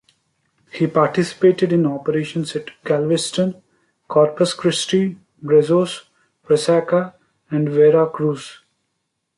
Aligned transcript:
He 0.71 0.87
participated 0.87 1.71
in 1.71 1.85
operations 1.85 2.55
at 2.55 2.71
Galveston, 2.83 3.61
Corpus 4.07 4.55
Christi, 4.55 5.19
Brazos, 5.43 6.05
Resaca, 6.49 7.13
and 7.51 7.69
Vera 7.69 8.09
Cruz. 8.09 8.61